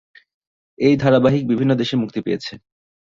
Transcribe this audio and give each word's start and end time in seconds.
এই 0.79 0.95
ধারাবাহিক 0.97 1.43
বিভিন্ন 1.47 1.71
দেশে 1.75 1.95
মুক্তি 1.95 2.19
পেয়েছে। 2.21 2.53